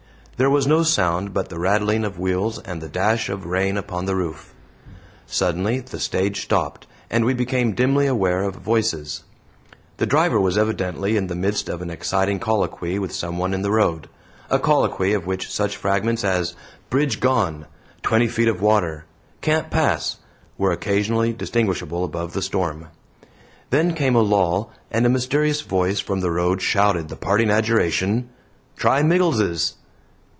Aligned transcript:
There 0.37 0.49
was 0.49 0.65
no 0.65 0.81
sound 0.81 1.35
but 1.35 1.49
the 1.49 1.59
rattling 1.59 2.03
of 2.03 2.17
wheels 2.17 2.57
and 2.57 2.81
the 2.81 2.89
dash 2.89 3.29
of 3.29 3.45
rain 3.45 3.77
upon 3.77 4.05
the 4.05 4.15
roof. 4.15 4.55
Suddenly 5.27 5.81
the 5.81 5.99
stage 5.99 6.41
stopped 6.41 6.87
and 7.11 7.25
we 7.25 7.35
became 7.35 7.75
dimly 7.75 8.07
aware 8.07 8.41
of 8.41 8.55
voices. 8.55 9.23
The 9.97 10.07
driver 10.07 10.39
was 10.41 10.57
evidently 10.57 11.15
in 11.15 11.27
the 11.27 11.35
midst 11.35 11.69
of 11.69 11.83
an 11.83 11.91
exciting 11.91 12.39
colloquy 12.39 12.97
with 12.97 13.13
someone 13.13 13.53
in 13.53 13.61
the 13.61 13.69
road 13.69 14.09
a 14.49 14.57
colloquy 14.57 15.13
of 15.13 15.27
which 15.27 15.51
such 15.53 15.77
fragments 15.77 16.23
as 16.23 16.55
"bridge 16.89 17.19
gone," 17.19 17.67
"twenty 18.01 18.27
feet 18.27 18.47
of 18.47 18.63
water," 18.63 19.05
"can't 19.41 19.69
pass," 19.69 20.17
were 20.57 20.71
occasionally 20.71 21.33
distinguishable 21.33 22.03
above 22.03 22.33
the 22.33 22.41
storm. 22.41 22.87
Then 23.69 23.93
came 23.93 24.15
a 24.15 24.21
lull, 24.21 24.71
and 24.89 25.05
a 25.05 25.09
mysterious 25.09 25.61
voice 25.61 25.99
from 25.99 26.21
the 26.21 26.31
road 26.31 26.63
shouted 26.63 27.09
the 27.09 27.15
parting 27.15 27.51
adjuration: 27.51 28.29
"Try 28.75 29.03
Miggles's." 29.03 29.75